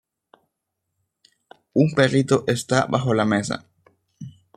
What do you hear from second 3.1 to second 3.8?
la mesa.